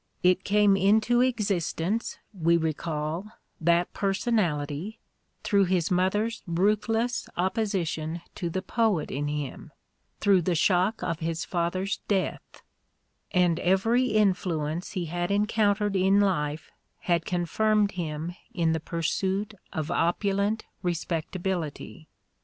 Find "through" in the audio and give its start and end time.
5.43-5.65, 10.19-10.41